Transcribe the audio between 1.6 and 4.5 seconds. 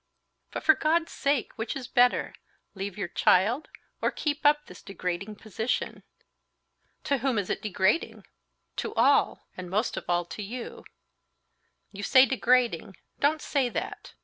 is better?—leave your child, or keep